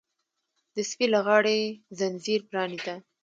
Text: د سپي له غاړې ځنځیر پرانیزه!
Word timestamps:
د 0.75 0.77
سپي 0.89 1.05
له 1.13 1.19
غاړې 1.27 1.59
ځنځیر 1.97 2.41
پرانیزه! 2.49 2.95